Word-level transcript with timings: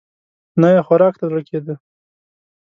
نه 0.61 0.67
يې 0.73 0.81
خوراک 0.87 1.15
ته 1.19 1.25
زړه 1.29 1.41
کېده. 1.49 1.75